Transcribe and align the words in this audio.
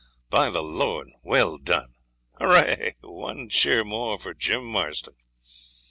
By 0.31 0.49
the 0.49 0.63
Lord, 0.63 1.11
well 1.21 1.59
done! 1.59 1.93
Hurrah! 2.39 2.93
One 3.03 3.49
cheer 3.49 3.83
more 3.83 4.17
for 4.19 4.33
Jim 4.33 4.65
Marston!' 4.65 5.13